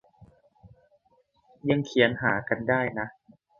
[1.69, 3.07] ยังเขียนหากันได้นะ